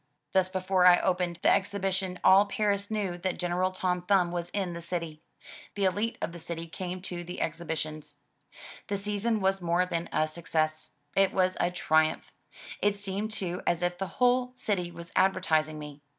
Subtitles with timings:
[0.31, 4.73] Thus before I opened the exhibition, all Paris knew that General Tom Thumb was in
[4.73, 5.21] the city.
[5.75, 8.17] The 61ite of the city came to the exhibitions.
[8.87, 12.31] The season was more than a success; it was a triumph.
[12.81, 16.01] It seemed too as if the whole city was advertising me.